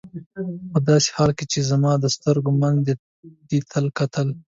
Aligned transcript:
په 0.71 0.79
داسې 0.89 1.09
حال 1.15 1.31
کې 1.37 1.45
چې 1.51 1.59
زما 1.71 1.91
د 1.99 2.05
سترګو 2.15 2.51
منځ 2.61 2.79
ته 2.87 2.93
دې 3.49 3.59
کتل. 3.97 4.27